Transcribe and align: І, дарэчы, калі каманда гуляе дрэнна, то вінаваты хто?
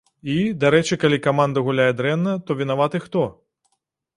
І, 0.35 0.37
дарэчы, 0.63 0.97
калі 1.03 1.19
каманда 1.27 1.63
гуляе 1.67 1.87
дрэнна, 1.99 2.33
то 2.49 2.59
вінаваты 2.63 3.03
хто? 3.05 3.29